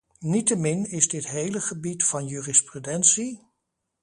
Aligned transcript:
Niettemin 0.19 0.85
is 0.85 1.07
dit 1.07 1.27
hele 1.27 1.61
gebied 1.61 2.03
van 2.03 2.27
jurisprudentie... 2.27 3.41